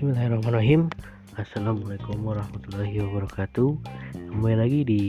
[0.00, 0.88] Bismillahirrahmanirrahim.
[1.36, 3.68] Assalamualaikum warahmatullahi wabarakatuh.
[4.32, 5.02] Kembali lagi di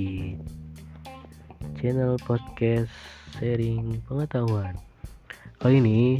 [1.79, 2.91] channel podcast
[3.39, 4.75] sharing pengetahuan.
[5.63, 6.19] Kali ini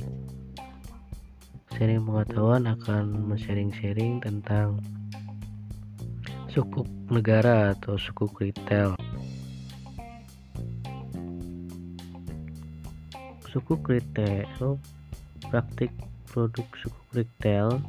[1.75, 4.79] sharing pengetahuan akan men-sharing-sharing tentang
[6.47, 8.95] sukuk negara atau sukuk retail.
[13.51, 14.79] Sukuk retail
[15.51, 15.91] praktik
[16.31, 17.83] produk sukuk retail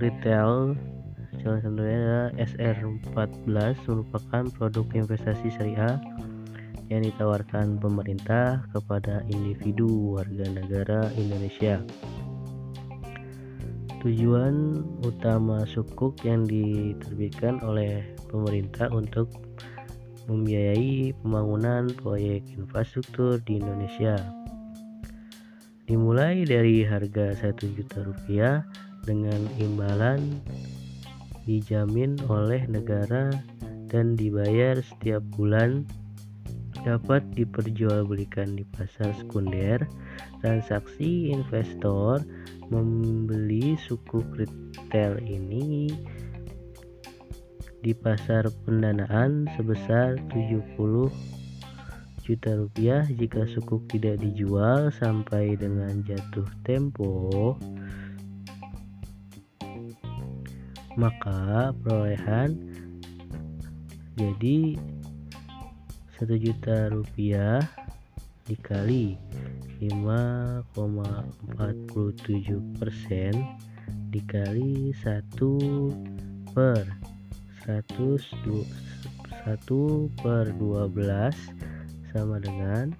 [0.00, 0.76] Retail
[1.40, 5.96] salah satunya adalah SR14 merupakan produk investasi syariah
[6.90, 11.80] yang ditawarkan pemerintah kepada individu warga negara Indonesia.
[14.00, 19.28] Tujuan utama sukuk yang diterbitkan oleh pemerintah untuk
[20.28, 24.39] membiayai pembangunan proyek infrastruktur di Indonesia
[25.90, 28.62] dimulai dari harga 1 juta rupiah
[29.02, 30.38] dengan imbalan
[31.50, 33.34] dijamin oleh negara
[33.90, 35.82] dan dibayar setiap bulan
[36.86, 39.82] dapat diperjualbelikan di pasar sekunder.
[40.46, 42.22] Transaksi investor
[42.70, 45.90] membeli suku retail ini
[47.82, 51.39] di pasar pendanaan sebesar 70
[52.30, 57.58] juta rupiah jika sukuk tidak dijual sampai dengan jatuh tempo.
[60.94, 62.54] Maka perolehan
[64.14, 64.78] jadi
[66.14, 67.66] satu juta rupiah
[68.46, 69.18] dikali
[69.82, 70.70] 5,47
[72.78, 73.34] persen
[74.14, 76.86] dikali 1 per
[77.66, 78.22] 100
[79.40, 81.79] 1 per 12
[82.12, 82.92] sama dengan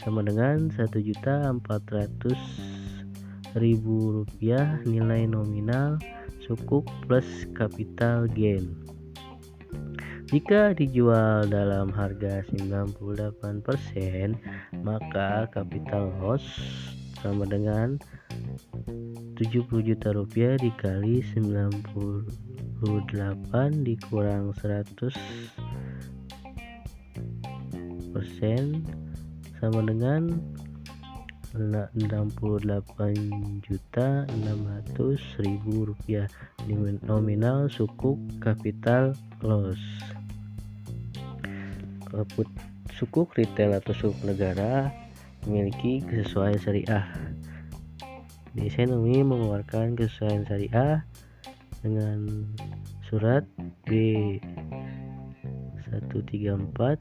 [0.00, 6.00] sama dengan 1 juta 400 ribu rupiah nilai nominal
[6.40, 8.72] sukuk plus capital gain
[10.30, 13.34] jika dijual dalam harga 98%,
[14.86, 16.46] maka capital loss
[17.18, 17.98] sama dengan
[19.34, 22.30] 70 juta rupiah dikali 98
[23.82, 25.10] dikurang 100
[28.14, 28.86] persen
[29.58, 30.30] sama dengan
[31.58, 36.30] 68 juta 600 ribu rupiah
[37.02, 39.10] nominal suku capital
[39.42, 39.82] loss
[42.94, 44.90] sukuk retail atau sukuk negara
[45.46, 47.06] memiliki kesesuaian syariah.
[48.52, 51.06] DSN ini mengeluarkan kesesuaian syariah
[51.80, 52.50] dengan
[53.06, 53.46] surat
[53.86, 54.36] B
[55.90, 56.98] 134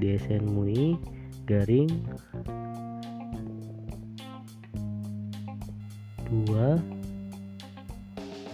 [0.00, 0.96] DSN MUI
[1.48, 1.88] garing
[6.28, 6.96] 2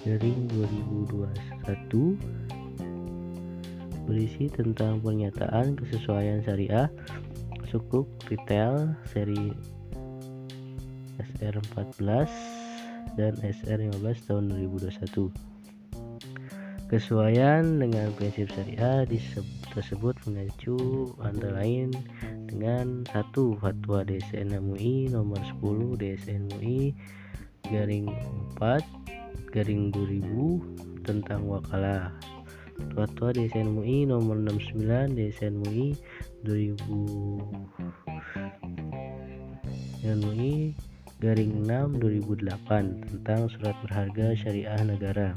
[0.04, 2.51] garing 2021
[4.04, 6.90] berisi tentang pernyataan kesesuaian syariah
[7.70, 9.54] sukuk retail seri
[11.18, 12.28] SR14
[13.16, 15.52] dan SR15 tahun 2021
[16.92, 19.08] kesesuaian dengan prinsip syariah
[19.72, 20.76] tersebut mengacu
[21.24, 21.88] antara lain
[22.44, 26.92] dengan satu fatwa DSN MUI nomor 10 DSN MUI
[27.72, 28.12] garing
[28.60, 28.84] 4
[29.56, 32.12] garing 2000 tentang wakalah
[32.92, 35.96] Fatwa DSN MUI nomor 69 DSN MUI
[36.44, 36.82] 2000
[40.02, 40.72] MUI
[41.22, 45.36] garing 6 2008 tentang surat berharga syariah negara.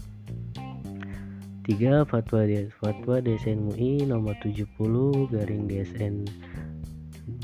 [1.67, 2.41] 3 fatwa
[2.77, 6.25] fatwa DSN MUI nomor 70 garing DSN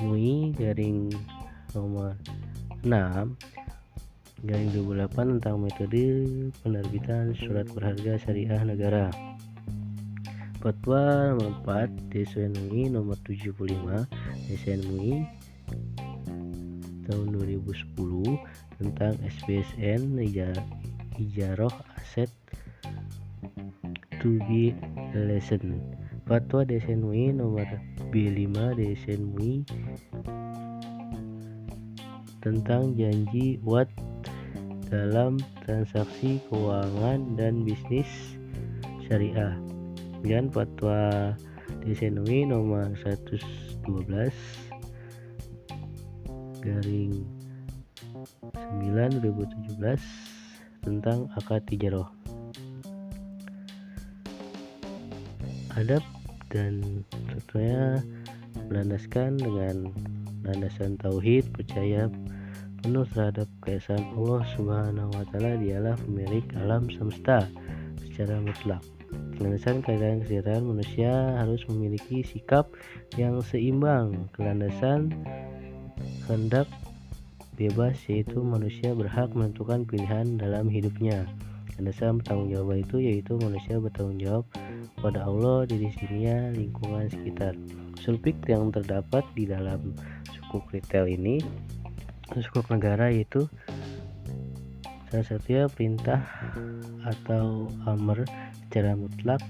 [0.02, 1.14] MUI garing
[1.78, 2.16] nomor
[2.82, 3.38] 6
[4.46, 6.06] garing 2008 tentang metode
[6.66, 9.14] penerbitan surat berharga syariah negara
[10.62, 14.06] Fatwa nomor 4 DSN MUI nomor 75
[14.46, 15.26] DSN MUI
[17.10, 17.98] tahun 2010
[18.78, 20.22] tentang SPSN
[21.18, 22.30] Ijaroh Aset
[24.22, 24.78] to be
[25.18, 25.82] lesson
[26.30, 27.66] Fatwa DSN MUI nomor
[28.14, 29.66] B5 DSN MUI
[32.46, 33.90] tentang janji watt
[34.94, 38.38] dalam transaksi keuangan dan bisnis
[39.10, 39.71] syariah
[40.26, 41.34] dan fatwa
[41.82, 43.42] DSN MUI nomor 112
[46.62, 47.14] garing
[48.54, 52.10] 9 2017 tentang akad tijaroh
[55.80, 56.04] adab
[56.52, 58.04] dan tentunya
[58.68, 59.90] berlandaskan dengan
[60.44, 62.12] landasan tauhid percaya
[62.82, 67.46] penuh terhadap keesaan Allah Subhanahu wa taala dialah pemilik alam semesta
[68.02, 68.82] secara mutlak.
[69.42, 71.12] Landasan keadaan kesehatan manusia
[71.42, 72.70] harus memiliki sikap
[73.18, 74.30] yang seimbang.
[74.38, 75.12] Kelandasan
[76.30, 76.70] hendak
[77.58, 81.26] bebas yaitu manusia berhak menentukan pilihan dalam hidupnya.
[81.78, 84.46] Landasan bertanggung jawab itu yaitu manusia bertanggung jawab
[85.02, 87.58] pada Allah, diri sendirinya, lingkungan sekitar.
[87.98, 89.98] Sulpik yang terdapat di dalam
[90.30, 91.42] suku retail ini,
[92.30, 93.50] suku negara yaitu
[95.12, 96.24] salah satunya perintah
[97.04, 98.24] atau amr
[98.72, 99.44] secara mutlak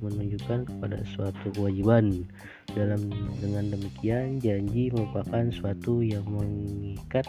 [0.00, 2.24] menunjukkan kepada suatu kewajiban.
[2.72, 7.28] Dalam dengan demikian janji merupakan suatu yang mengikat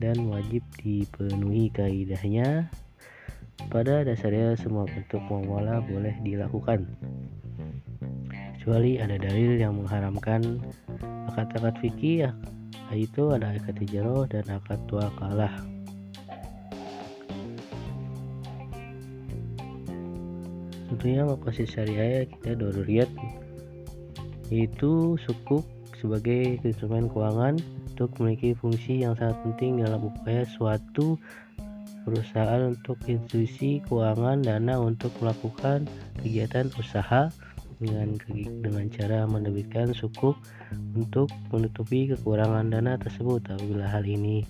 [0.00, 2.72] dan wajib dipenuhi kaidahnya.
[3.68, 6.88] Pada dasarnya semua bentuk muamalah boleh dilakukan.
[8.56, 10.64] Kecuali ada dalil yang mengharamkan
[11.28, 12.32] akad-akad fikih
[12.88, 14.80] yaitu ada akad tijaroh dan akad
[15.20, 15.71] kalah.
[21.02, 23.10] Tentunya makasih syariah kita doruriat
[24.54, 25.66] yaitu sukuk
[25.98, 27.58] sebagai instrumen keuangan
[27.90, 31.18] untuk memiliki fungsi yang sangat penting dalam upaya suatu
[32.06, 35.90] perusahaan untuk institusi keuangan dana untuk melakukan
[36.22, 37.34] kegiatan usaha
[37.82, 38.14] dengan
[38.62, 40.38] dengan cara menerbitkan sukuk
[40.94, 44.46] untuk menutupi kekurangan dana tersebut apabila hal ini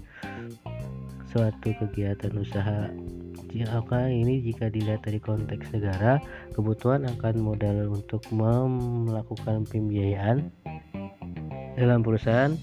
[1.33, 2.93] suatu kegiatan usaha
[3.53, 6.17] jika ini jika dilihat dari konteks negara
[6.57, 10.49] kebutuhan akan modal untuk melakukan pembiayaan
[11.77, 12.57] dalam perusahaan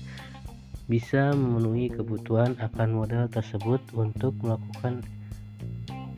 [0.89, 5.05] bisa memenuhi kebutuhan akan modal tersebut untuk melakukan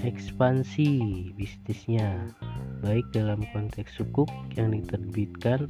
[0.02, 0.90] ekspansi
[1.36, 2.32] bisnisnya
[2.80, 5.68] baik dalam konteks sukuk yang diterbitkan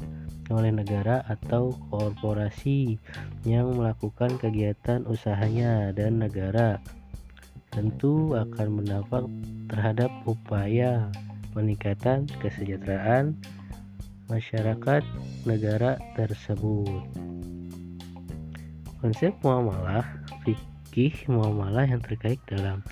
[0.54, 3.00] oleh negara atau korporasi
[3.48, 6.78] yang melakukan kegiatan usahanya dan negara
[7.72, 9.24] tentu akan mendapat
[9.72, 11.08] terhadap upaya
[11.56, 13.40] peningkatan kesejahteraan
[14.28, 15.04] masyarakat
[15.48, 17.04] negara tersebut.
[19.00, 20.06] Konsep muamalah
[20.44, 22.84] fikih muamalah yang terkait dalam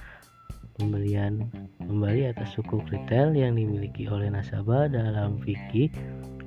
[0.80, 1.52] pembelian
[1.84, 5.92] kembali atas suku retail yang dimiliki oleh nasabah dalam fikih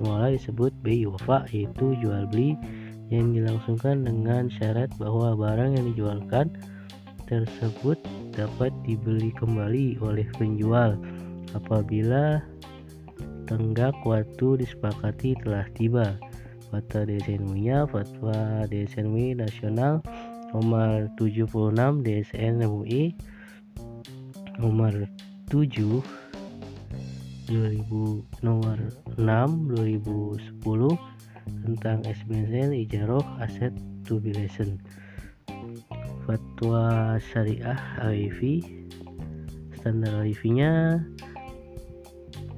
[0.01, 2.57] muamalah disebut BI wafa yaitu jual beli
[3.13, 6.49] yang dilangsungkan dengan syarat bahwa barang yang dijualkan
[7.33, 7.97] tersebut
[8.37, 10.93] dapat dibeli kembali oleh penjual.
[11.57, 12.41] Apabila
[13.49, 16.17] tenggak waktu disepakati telah tiba.
[16.73, 20.01] Fatwa DSN MUI Fatwa DSN MUI Nasional
[20.57, 23.13] nomor 76 DSN MUI
[24.57, 25.05] nomor
[25.53, 26.01] 7
[27.45, 28.77] 2000 nomor
[29.21, 30.97] 6 2010
[31.61, 33.75] tentang SBN Ijaroh Aset
[34.09, 34.81] lesson
[36.23, 38.63] Fatwa Syariah AIV
[39.75, 41.03] standar AIV-nya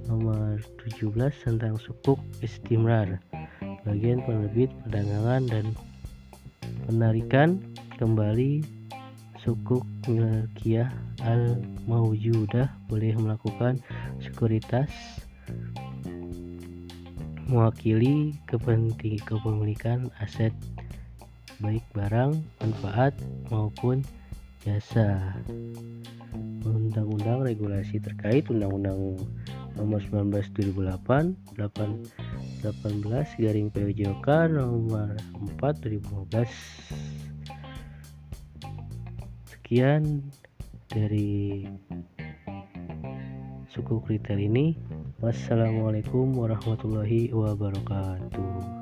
[0.05, 1.10] nomor 17
[1.41, 3.17] tentang sukuk istimrar.
[3.81, 5.65] Bagian penerbit perdagangan dan
[6.86, 7.57] penarikan
[7.98, 8.62] kembali
[9.41, 10.93] sukuk milkiyah
[11.25, 11.57] al
[11.89, 13.81] maujudah boleh melakukan
[14.22, 14.89] sekuritas
[17.50, 20.53] mewakili kepentingan kepemilikan aset
[21.63, 23.15] baik barang manfaat
[23.47, 24.03] maupun
[24.65, 25.38] jasa.
[26.65, 29.15] Undang-undang regulasi terkait undang-undang
[29.77, 30.33] nomor 19
[30.75, 31.63] 2008 8
[32.65, 35.15] 18 garing POJK nomor
[35.62, 35.85] 4
[36.27, 36.50] 2015
[39.47, 40.27] sekian
[40.91, 41.63] dari
[43.71, 44.75] suku kriteria ini.
[45.24, 48.75] Wassalamualaikum warahmatullahi wabarakatuh